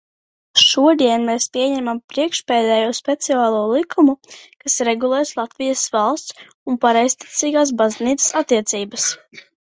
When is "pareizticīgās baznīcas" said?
6.89-8.33